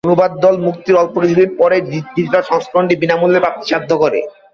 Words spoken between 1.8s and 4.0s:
digital সংস্করণটি বিনামূল্যে প্রাপ্তিসাধ্য